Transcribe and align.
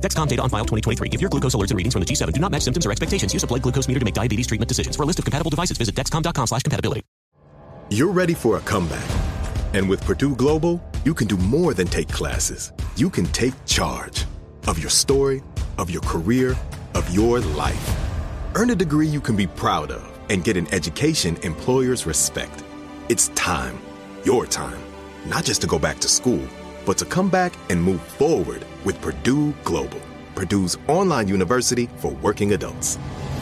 Dexcom 0.00 0.26
data 0.26 0.42
on 0.42 0.50
file 0.50 0.64
2023. 0.64 1.10
If 1.12 1.20
your 1.20 1.30
glucose 1.30 1.54
alerts 1.54 1.70
and 1.70 1.76
readings 1.76 1.94
from 1.94 2.02
the 2.02 2.06
G7 2.06 2.32
do 2.32 2.40
not 2.40 2.50
match 2.50 2.62
symptoms 2.62 2.86
or 2.86 2.90
expectations, 2.90 3.32
use 3.32 3.44
a 3.44 3.46
blood 3.46 3.62
glucose 3.62 3.86
meter 3.86 4.00
to 4.00 4.04
make 4.04 4.14
diabetes 4.14 4.46
treatment 4.46 4.68
decisions. 4.68 4.96
For 4.96 5.04
a 5.04 5.06
list 5.06 5.18
of 5.20 5.24
compatible 5.24 5.50
devices, 5.50 5.78
visit 5.78 5.94
dexcom.com 5.94 6.46
slash 6.46 6.62
compatibility. 6.62 7.02
You're 7.90 8.12
ready 8.12 8.34
for 8.34 8.56
a 8.56 8.60
comeback. 8.60 9.04
And 9.74 9.88
with 9.88 10.04
Purdue 10.04 10.36
Global, 10.36 10.80
you 11.04 11.14
can 11.14 11.26
do 11.26 11.36
more 11.36 11.74
than 11.74 11.86
take 11.86 12.08
classes. 12.08 12.72
You 12.96 13.10
can 13.10 13.26
take 13.26 13.54
charge 13.66 14.26
of 14.68 14.78
your 14.78 14.90
story, 14.90 15.42
of 15.78 15.90
your 15.90 16.02
career, 16.02 16.56
of 16.94 17.08
your 17.14 17.40
life. 17.40 17.96
Earn 18.54 18.70
a 18.70 18.74
degree 18.74 19.06
you 19.06 19.20
can 19.20 19.36
be 19.36 19.46
proud 19.46 19.90
of 19.90 20.18
and 20.28 20.44
get 20.44 20.56
an 20.56 20.72
education 20.72 21.36
employers 21.42 22.06
respect. 22.06 22.62
It's 23.08 23.28
time, 23.34 23.78
your 24.24 24.46
time, 24.46 24.78
not 25.26 25.44
just 25.44 25.60
to 25.62 25.66
go 25.66 25.78
back 25.78 25.98
to 26.00 26.08
school, 26.08 26.42
but 26.90 26.98
to 26.98 27.04
come 27.04 27.30
back 27.30 27.54
and 27.68 27.80
move 27.80 28.02
forward 28.02 28.64
with 28.84 29.00
Purdue 29.00 29.52
Global, 29.62 30.00
Purdue's 30.34 30.76
online 30.88 31.28
university 31.28 31.88
for 31.98 32.10
working 32.14 32.52
adults. 32.54 32.98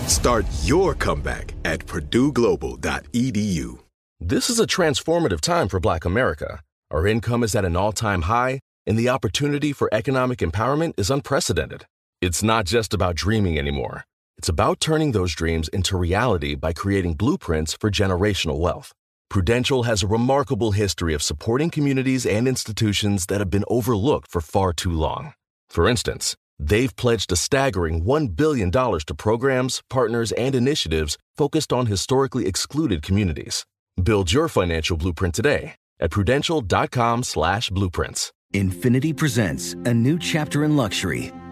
Start 0.06 0.44
your 0.64 0.94
comeback 0.94 1.54
at 1.64 1.78
purdueglobal.edu. 1.86 3.78
This 4.20 4.50
is 4.50 4.60
a 4.60 4.66
transformative 4.66 5.40
time 5.40 5.68
for 5.68 5.80
Black 5.80 6.04
America. 6.04 6.60
Our 6.90 7.06
income 7.06 7.42
is 7.42 7.54
at 7.54 7.64
an 7.64 7.74
all 7.74 7.92
time 7.92 8.20
high, 8.22 8.60
and 8.86 8.98
the 8.98 9.08
opportunity 9.08 9.72
for 9.72 9.88
economic 9.92 10.40
empowerment 10.40 10.92
is 10.98 11.10
unprecedented. 11.10 11.86
It's 12.20 12.42
not 12.42 12.66
just 12.66 12.92
about 12.92 13.16
dreaming 13.16 13.58
anymore, 13.58 14.04
it's 14.36 14.50
about 14.50 14.78
turning 14.78 15.12
those 15.12 15.34
dreams 15.34 15.68
into 15.68 15.96
reality 15.96 16.54
by 16.54 16.74
creating 16.74 17.14
blueprints 17.14 17.72
for 17.72 17.90
generational 17.90 18.58
wealth. 18.58 18.92
Prudential 19.30 19.82
has 19.82 20.02
a 20.02 20.06
remarkable 20.06 20.72
history 20.72 21.12
of 21.12 21.22
supporting 21.22 21.68
communities 21.68 22.24
and 22.24 22.48
institutions 22.48 23.26
that 23.26 23.40
have 23.40 23.50
been 23.50 23.64
overlooked 23.68 24.30
for 24.30 24.40
far 24.40 24.72
too 24.72 24.90
long. 24.90 25.34
For 25.68 25.86
instance, 25.86 26.34
they've 26.58 26.94
pledged 26.96 27.30
a 27.30 27.36
staggering 27.36 28.04
$1 28.04 28.36
billion 28.36 28.70
to 28.70 29.14
programs, 29.16 29.82
partners, 29.90 30.32
and 30.32 30.54
initiatives 30.54 31.18
focused 31.36 31.74
on 31.74 31.86
historically 31.86 32.46
excluded 32.46 33.02
communities. 33.02 33.66
Build 34.02 34.32
your 34.32 34.48
financial 34.48 34.96
blueprint 34.96 35.34
today 35.34 35.74
at 36.00 36.10
prudential.com 36.10 37.22
slash 37.22 37.68
blueprints. 37.68 38.32
Infiniti 38.54 39.14
presents 39.14 39.74
a 39.84 39.92
new 39.92 40.18
chapter 40.18 40.64
in 40.64 40.74
luxury, 40.74 41.32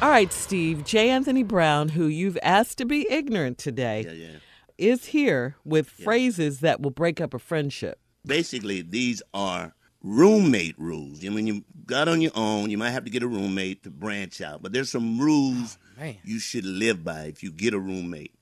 All 0.00 0.10
right, 0.10 0.32
Steve. 0.32 0.84
J. 0.84 1.10
Anthony 1.10 1.42
Brown, 1.42 1.88
who 1.88 2.06
you've 2.06 2.38
asked 2.42 2.78
to 2.78 2.84
be 2.84 3.10
ignorant 3.10 3.58
today, 3.58 4.04
Yeah, 4.06 4.12
yeah. 4.12 4.36
is 4.78 5.06
here 5.06 5.56
with 5.64 5.88
phrases 5.88 6.60
that 6.60 6.80
will 6.80 6.92
break 6.92 7.20
up 7.20 7.34
a 7.34 7.38
friendship. 7.40 7.98
Basically, 8.24 8.80
these 8.82 9.22
are 9.34 9.74
roommate 10.02 10.78
rules. 10.78 11.24
I 11.24 11.30
mean, 11.30 11.48
you 11.48 11.64
got 11.84 12.06
on 12.06 12.20
your 12.20 12.30
own, 12.36 12.70
you 12.70 12.78
might 12.78 12.90
have 12.90 13.04
to 13.06 13.10
get 13.10 13.24
a 13.24 13.28
roommate 13.28 13.82
to 13.82 13.90
branch 13.90 14.40
out, 14.40 14.62
but 14.62 14.72
there's 14.72 14.90
some 14.90 15.18
rules 15.20 15.78
man. 15.98 16.16
you 16.22 16.38
should 16.38 16.64
live 16.64 17.02
by 17.02 17.22
if 17.24 17.42
you 17.42 17.50
get 17.50 17.74
a 17.74 17.78
roommate. 17.80 18.34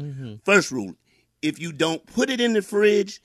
Mm-hmm. 0.00 0.36
First 0.44 0.72
rule: 0.72 0.94
if 1.42 1.60
you 1.60 1.70
don't 1.72 2.04
put 2.06 2.28
it 2.28 2.40
in 2.40 2.54
the 2.54 2.62
fridge, 2.62 3.20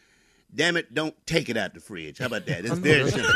damn 0.53 0.77
it, 0.77 0.93
don't 0.93 1.15
take 1.25 1.49
it 1.49 1.57
out 1.57 1.73
the 1.73 1.79
fridge. 1.79 2.19
How 2.19 2.27
about 2.27 2.45
that? 2.45 2.65
It's 2.65 2.77
very 2.77 3.09
simple. 3.09 3.33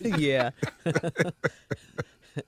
yeah. 0.20 0.50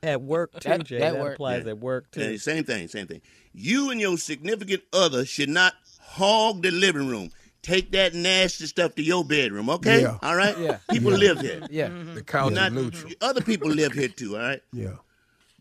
at 0.05 0.23
work 0.23 0.53
too, 0.61 0.69
That- 0.69 0.85
Jay. 0.85 0.99
that 0.99 1.15
That, 1.15 1.33
applies 1.33 1.65
yeah. 1.65 1.71
at 1.71 1.79
work 1.79 2.11
too. 2.11 2.33
Yeah, 2.33 2.37
same 2.37 2.65
thing, 2.65 2.89
same 2.89 3.07
thing. 3.07 3.21
You 3.53 3.91
and 3.91 4.01
your 4.01 4.19
significant 4.19 4.83
other 4.93 5.25
should 5.25 5.49
not 5.49 5.75
hog 6.01 6.63
the 6.63 6.71
living 6.71 7.09
room. 7.09 7.31
Take 7.63 7.93
that 7.93 8.13
nasty 8.15 8.67
stuff 8.67 8.95
to 8.97 9.03
your 9.03 9.25
bedroom, 9.25 9.71
okay? 9.71 10.03
Yeah. 10.03 10.19
All 10.23 10.37
right? 10.37 10.57
Yeah. 10.59 10.79
People 10.91 11.13
Yeah. 11.13 11.19
live 11.33 11.41
here. 11.41 11.63
Yeah. 11.71 11.89
The 12.15 12.23
couch 12.23 12.53
is 12.53 12.57
Not- 12.59 12.73
neutral. 12.73 13.13
Other 13.23 13.41
people 13.41 13.71
live 13.71 13.93
here 13.93 14.09
too, 14.09 14.37
all 14.37 14.43
right? 14.43 14.61
Yeah. 14.73 14.97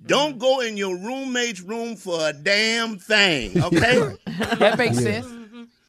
Don't 0.05 0.37
go 0.37 0.59
in 0.59 0.75
your 0.75 0.97
roommate's 0.97 1.61
room 1.61 1.95
for 1.95 2.27
a 2.27 2.33
damn 2.33 2.97
thing, 2.97 3.63
okay? 3.63 4.15
That 4.59 4.77
makes 4.77 4.95
Yeah. 5.01 5.21
sense. 5.21 5.27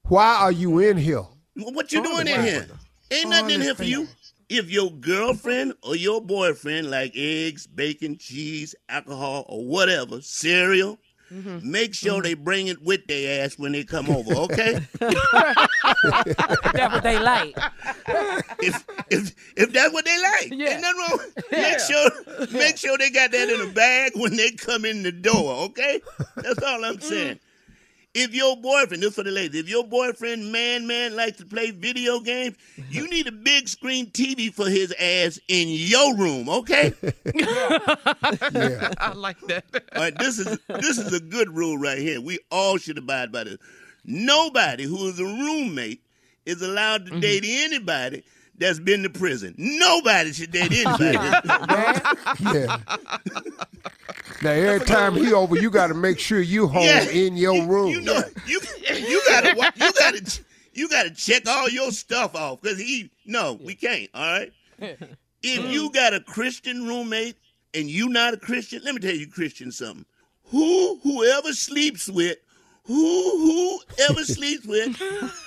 Why 0.04 0.36
are 0.36 0.52
you 0.52 0.78
in 0.78 0.98
here? 0.98 1.24
What 1.56 1.90
you 1.92 2.00
doing 2.02 2.28
in 2.28 2.42
here? 2.44 2.68
Ain't 3.10 3.30
nothing 3.30 3.56
in 3.56 3.60
here 3.62 3.74
for 3.74 3.84
you. 3.84 4.06
If 4.48 4.70
your 4.70 4.90
girlfriend 4.90 5.74
or 5.82 5.96
your 5.96 6.20
boyfriend 6.20 6.90
like 6.90 7.12
eggs, 7.16 7.66
bacon, 7.66 8.18
cheese, 8.18 8.74
alcohol, 8.88 9.46
or 9.48 9.64
whatever, 9.64 10.20
cereal, 10.20 10.98
mm-hmm. 11.32 11.58
make 11.68 11.94
sure 11.94 12.14
mm-hmm. 12.14 12.22
they 12.22 12.34
bring 12.34 12.66
it 12.66 12.82
with 12.82 13.06
their 13.06 13.44
ass 13.44 13.58
when 13.58 13.72
they 13.72 13.84
come 13.84 14.10
over, 14.10 14.34
okay? 14.34 14.80
That's 15.00 16.94
what 16.94 17.02
they 17.02 17.18
like. 17.18 17.56
if 18.60 18.84
if 19.10 19.34
if 19.56 19.72
that's 19.72 19.92
what 19.92 20.04
they 20.04 20.20
like, 20.20 20.52
ain't 20.52 20.80
nothing 20.80 20.98
wrong. 20.98 21.18
Make 21.52 21.80
sure 21.80 22.10
make 22.52 22.76
sure 22.76 22.98
they 22.98 23.10
got 23.10 23.30
that 23.30 23.48
in 23.48 23.60
a 23.60 23.72
bag 23.72 24.12
when 24.16 24.36
they 24.36 24.50
come 24.52 24.84
in 24.84 25.02
the 25.02 25.12
door, 25.12 25.64
okay? 25.64 26.00
That's 26.36 26.62
all 26.62 26.84
I'm 26.84 26.96
mm. 26.96 27.02
saying. 27.02 27.40
If 28.14 28.32
your 28.32 28.56
boyfriend, 28.56 29.02
this 29.02 29.16
for 29.16 29.24
the 29.24 29.32
ladies, 29.32 29.60
if 29.60 29.68
your 29.68 29.82
boyfriend, 29.82 30.52
man, 30.52 30.86
man, 30.86 31.16
likes 31.16 31.38
to 31.38 31.46
play 31.46 31.72
video 31.72 32.20
games, 32.20 32.56
you 32.88 33.10
need 33.10 33.26
a 33.26 33.32
big 33.32 33.68
screen 33.68 34.06
TV 34.06 34.54
for 34.54 34.68
his 34.68 34.94
ass 35.00 35.40
in 35.48 35.66
your 35.68 36.16
room, 36.16 36.48
okay? 36.48 36.94
I 39.00 39.12
like 39.16 39.40
that. 39.48 39.64
All 39.96 40.02
right, 40.02 40.16
this 40.16 40.38
is 40.38 40.58
this 40.68 40.98
is 40.98 41.12
a 41.12 41.20
good 41.20 41.50
rule 41.50 41.76
right 41.76 41.98
here. 41.98 42.20
We 42.20 42.38
all 42.52 42.78
should 42.78 42.98
abide 42.98 43.32
by 43.32 43.44
this. 43.44 43.58
Nobody 44.04 44.84
who 44.84 45.08
is 45.08 45.18
a 45.18 45.24
roommate 45.24 46.02
is 46.46 46.62
allowed 46.62 47.06
to 47.06 47.10
mm-hmm. 47.10 47.20
date 47.20 47.44
anybody 47.44 48.22
that's 48.58 48.78
been 48.78 49.02
to 49.02 49.10
prison. 49.10 49.54
Nobody 49.56 50.32
should 50.32 50.52
date 50.52 50.72
anybody. 50.72 51.18
Yeah. 52.54 52.78
Now 54.42 54.50
every 54.50 54.86
time 54.86 55.14
he 55.14 55.32
over, 55.32 55.56
you 55.56 55.70
got 55.70 55.88
to 55.88 55.94
make 55.94 56.18
sure 56.18 56.40
you 56.40 56.66
home 56.66 56.84
Yeah. 56.84 57.08
in 57.08 57.36
your 57.36 57.66
room. 57.66 57.90
You 57.90 58.00
know, 58.00 58.22
you 58.46 58.60
you 58.90 59.22
gotta 59.26 59.72
you 59.76 59.92
gotta 59.92 60.40
you 60.72 60.88
gotta 60.88 61.10
check 61.10 61.48
all 61.48 61.68
your 61.68 61.90
stuff 61.92 62.34
off 62.34 62.60
because 62.60 62.78
he 62.78 63.10
no, 63.24 63.54
we 63.54 63.74
can't. 63.74 64.10
All 64.14 64.22
right. 64.22 64.52
If 65.46 65.70
you 65.70 65.90
mm. 65.90 65.92
got 65.92 66.14
a 66.14 66.20
Christian 66.20 66.86
roommate 66.86 67.36
and 67.74 67.86
you 67.86 68.08
not 68.08 68.32
a 68.32 68.38
Christian, 68.38 68.80
let 68.82 68.94
me 68.94 69.00
tell 69.02 69.14
you 69.14 69.26
Christian 69.26 69.70
something. 69.70 70.06
Who 70.44 70.98
whoever 71.02 71.52
sleeps 71.52 72.08
with, 72.08 72.38
who 72.86 73.78
whoever 73.96 74.24
sleeps 74.24 74.66
with, 74.66 74.98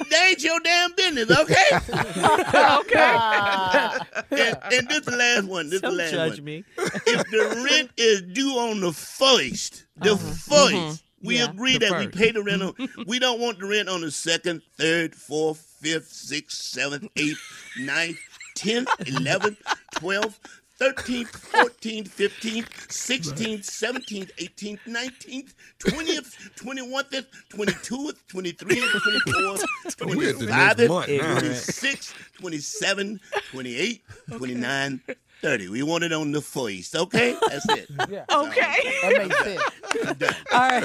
they 0.09 0.17
ain't 0.29 0.43
your 0.43 0.59
damn 0.59 0.93
business, 0.95 1.29
okay? 1.39 1.65
okay. 2.79 3.97
and, 4.31 4.57
and 4.73 4.89
this 4.89 5.01
the 5.05 5.15
last 5.17 5.45
one. 5.45 5.69
This 5.69 5.81
Don't 5.81 5.91
the 5.91 5.97
last 5.97 6.11
judge 6.11 6.37
one. 6.37 6.43
me. 6.45 6.63
If 6.77 7.29
the 7.29 7.63
rent 7.69 7.91
is 7.97 8.21
due 8.23 8.51
on 8.57 8.79
the 8.79 8.91
first, 8.91 9.85
the 9.97 10.13
Uh-huh. 10.13 10.55
1st 10.69 11.01
We 11.23 11.37
Yeah, 11.37 11.49
agree 11.49 11.77
that 11.77 11.99
we 11.99 12.07
pay 12.07 12.31
the 12.31 12.43
rent 12.43 12.61
on. 12.63 12.73
we 13.07 13.19
don't 13.19 13.39
want 13.39 13.59
the 13.59 13.65
rent 13.67 13.89
on 13.89 14.01
the 14.01 14.11
second, 14.11 14.61
third, 14.77 15.15
fourth, 15.15 15.59
fifth, 15.81 16.09
sixth, 16.11 16.57
seventh, 16.59 17.07
eighth, 17.15 17.39
ninth, 17.79 18.17
tenth, 18.55 18.89
eleventh, 19.05 19.57
twelfth. 19.91 20.39
13th, 20.79 21.31
14th, 21.31 22.07
15th, 22.09 22.67
16th, 22.87 23.65
17th, 23.65 24.31
18th, 24.35 24.79
19th, 24.87 25.53
20th, 25.79 26.29
21st, 26.55 27.25
22th, 27.49 28.15
23rd, 28.29 28.77
24th, 29.25 30.15
We 30.15 30.29
at 30.29 30.37
the 30.37 30.45
next 30.45 30.87
25th, 30.87 31.17
26th, 31.71 32.13
27th, 32.39 33.19
28th, 33.51 34.01
29th, 34.29 35.15
30. 35.41 35.69
We 35.69 35.83
want 35.83 36.03
it 36.03 36.11
on 36.13 36.31
the 36.31 36.41
first, 36.41 36.95
okay? 36.95 37.35
That's 37.47 37.69
it. 37.69 37.89
Okay. 38.31 38.75
That 39.01 39.17
makes 39.17 39.43
sense. 39.43 40.35
All 40.53 40.59
right. 40.59 40.83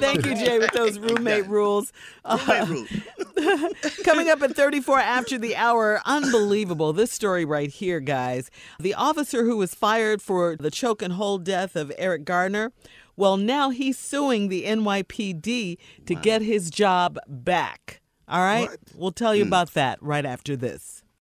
Thank 0.00 0.26
you, 0.26 0.34
Jay, 0.34 0.58
with 0.58 0.72
those 0.72 0.98
roommate 0.98 1.46
rules. 1.46 1.92
Uh, 2.24 2.38
Roommate 2.68 2.90
rule. 3.36 3.68
Coming 4.04 4.28
up 4.28 4.42
at 4.42 4.54
34 4.54 4.98
after 4.98 5.38
the 5.38 5.56
hour, 5.56 6.00
unbelievable. 6.04 6.92
This 6.92 7.12
story 7.12 7.44
right 7.44 7.70
here, 7.70 8.00
guys. 8.00 8.50
The 8.78 8.94
officer 8.94 9.44
who 9.44 9.56
was 9.56 9.74
fired 9.74 10.20
for 10.22 10.56
the 10.56 10.70
choke 10.70 11.02
and 11.02 11.14
hold 11.14 11.44
death 11.44 11.76
of 11.76 11.92
Eric 11.98 12.24
Gardner, 12.24 12.72
well, 13.16 13.36
now 13.36 13.70
he's 13.70 13.98
suing 13.98 14.48
the 14.48 14.64
NYPD 14.64 15.78
to 16.06 16.14
get 16.14 16.42
his 16.42 16.70
job 16.70 17.18
back. 17.28 18.00
All 18.28 18.40
right? 18.40 18.68
We'll 18.94 19.12
tell 19.12 19.34
you 19.34 19.44
about 19.44 19.74
that 19.74 20.02
right 20.02 20.24
after 20.24 20.56
this. 20.56 21.01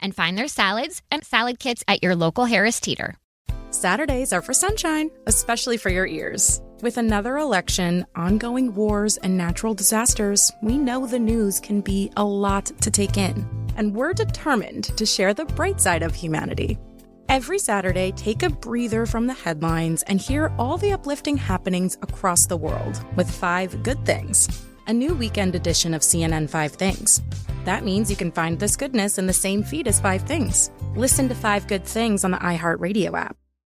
and 0.00 0.14
find 0.14 0.36
their 0.36 0.48
salads 0.48 1.02
and 1.10 1.24
salad 1.24 1.58
kits 1.58 1.84
at 1.88 2.02
your 2.02 2.14
local 2.14 2.44
Harris 2.44 2.80
Teeter. 2.80 3.16
Saturdays 3.70 4.32
are 4.32 4.42
for 4.42 4.54
sunshine, 4.54 5.10
especially 5.26 5.76
for 5.76 5.90
your 5.90 6.06
ears. 6.06 6.62
With 6.80 6.96
another 6.96 7.38
election, 7.38 8.06
ongoing 8.14 8.74
wars, 8.74 9.16
and 9.16 9.36
natural 9.36 9.74
disasters, 9.74 10.52
we 10.62 10.78
know 10.78 11.06
the 11.06 11.18
news 11.18 11.58
can 11.58 11.80
be 11.80 12.12
a 12.16 12.24
lot 12.24 12.66
to 12.66 12.90
take 12.90 13.16
in. 13.16 13.44
And 13.76 13.94
we're 13.94 14.12
determined 14.12 14.84
to 14.96 15.04
share 15.04 15.34
the 15.34 15.44
bright 15.44 15.80
side 15.80 16.02
of 16.02 16.14
humanity. 16.14 16.78
Every 17.28 17.58
Saturday, 17.58 18.12
take 18.12 18.42
a 18.42 18.50
breather 18.50 19.06
from 19.06 19.26
the 19.26 19.34
headlines 19.34 20.02
and 20.04 20.20
hear 20.20 20.52
all 20.58 20.76
the 20.76 20.92
uplifting 20.92 21.36
happenings 21.36 21.96
across 22.02 22.46
the 22.46 22.56
world 22.56 23.02
with 23.16 23.30
five 23.30 23.82
good 23.82 24.04
things. 24.04 24.48
A 24.86 24.92
new 24.92 25.14
weekend 25.14 25.54
edition 25.54 25.94
of 25.94 26.02
CNN 26.02 26.48
Five 26.50 26.72
Things. 26.72 27.22
That 27.64 27.84
means 27.84 28.10
you 28.10 28.16
can 28.16 28.32
find 28.32 28.58
this 28.58 28.76
goodness 28.76 29.18
in 29.18 29.26
the 29.26 29.32
same 29.32 29.62
feed 29.62 29.88
as 29.88 30.00
Five 30.00 30.22
Things. 30.22 30.70
Listen 30.94 31.28
to 31.28 31.34
Five 31.34 31.66
Good 31.66 31.84
Things 31.84 32.24
on 32.24 32.30
the 32.30 32.38
iHeartRadio 32.38 33.18
app. 33.18 33.36